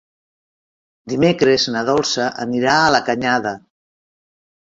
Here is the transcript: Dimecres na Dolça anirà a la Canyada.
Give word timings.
Dimecres 1.13 1.65
na 1.75 1.83
Dolça 1.89 2.25
anirà 2.45 2.79
a 2.85 2.89
la 2.97 3.01
Canyada. 3.11 3.55